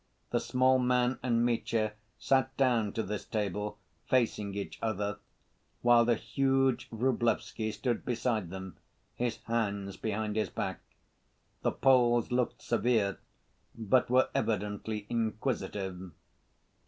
The 0.31 0.39
small 0.39 0.79
man 0.79 1.19
and 1.21 1.45
Mitya 1.45 1.93
sat 2.17 2.57
down 2.57 2.91
to 2.93 3.03
this 3.03 3.23
table, 3.23 3.77
facing 4.09 4.55
each 4.55 4.79
other, 4.81 5.19
while 5.83 6.05
the 6.05 6.15
huge 6.15 6.89
Vrublevsky 6.89 7.71
stood 7.71 8.03
beside 8.03 8.49
them, 8.49 8.77
his 9.13 9.37
hands 9.43 9.97
behind 9.97 10.37
his 10.37 10.49
back. 10.49 10.81
The 11.61 11.71
Poles 11.71 12.31
looked 12.31 12.63
severe 12.63 13.19
but 13.75 14.09
were 14.09 14.29
evidently 14.33 15.05
inquisitive. 15.07 16.11